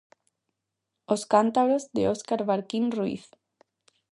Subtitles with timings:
[1.13, 3.25] Os cántabros, de Óscar Barquín Ruiz.